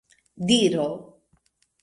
[0.47, 0.87] diro